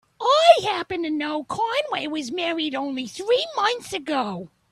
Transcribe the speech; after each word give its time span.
I 0.19 0.61
happen 0.63 1.03
to 1.03 1.11
know 1.11 1.43
Conway 1.43 2.07
was 2.07 2.31
married 2.31 2.73
only 2.73 3.05
three 3.05 3.47
months 3.55 3.93
ago. 3.93 4.49